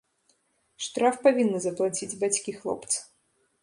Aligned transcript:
Штраф 0.85 1.15
павінны 1.27 1.59
заплаціць 1.69 2.13
бацькі 2.25 2.59
хлопца. 2.61 3.09